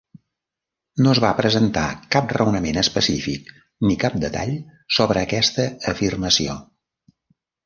No 1.07 1.11
es 1.15 1.19
va 1.25 1.33
presentar 1.39 1.83
cap 2.15 2.33
raonament 2.37 2.81
específic 2.83 3.51
ni 3.89 3.99
cap 4.05 4.17
detall 4.25 4.57
sobre 4.97 5.27
aquesta 5.29 5.69
afirmació. 5.95 6.57